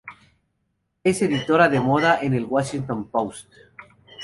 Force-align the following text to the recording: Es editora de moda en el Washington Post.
Es 1.03 1.21
editora 1.21 1.69
de 1.69 1.79
moda 1.79 2.17
en 2.23 2.33
el 2.33 2.45
Washington 2.45 3.09
Post. 3.11 3.53